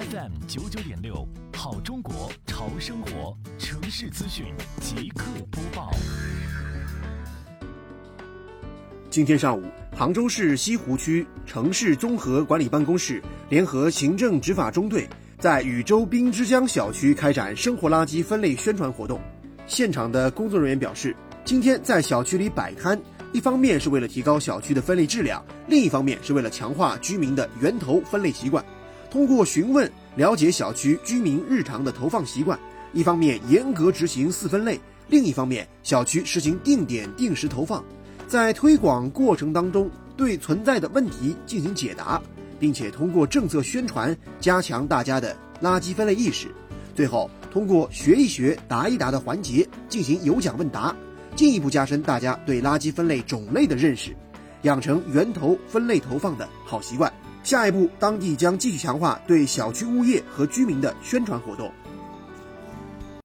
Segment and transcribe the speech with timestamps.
[0.00, 4.46] FM 九九点六，好中国潮生活城市资讯
[4.80, 5.90] 即刻播报。
[9.10, 9.62] 今天上午，
[9.94, 15.06] 杭州市西湖区城市综合管理办公室联合行政执法中队，
[15.38, 19.20] 在禹州滨之江小区开展生活垃圾分类宣传活动。
[19.66, 22.98] 现场的工作人员表示，今天在小区里摆摊。
[23.32, 28.64] 一方面是为了提高小区的分类质量，另一方面是为了强化居民的源头分类习惯。
[29.10, 32.58] 通过询问了解小区居民日常的投放习惯，
[32.92, 37.84] 一方面严格执行四分类，另一方面小区实行定点定时投放。
[38.28, 42.22] 在推广过程当中，对存在的问题进行解答，
[42.60, 46.46] 并且通过政策宣传加强大家的垃圾分类意识。
[46.94, 50.94] 最后，通过学一学、答一答的环节进行有奖问答。
[51.34, 54.14] 进一步加深大家对垃圾分类种类的认识，
[54.62, 57.10] 养成源头分类投放的好习惯。
[57.42, 61.72] 下一步，当地将继续强化对小区物业和居民的宣传活动。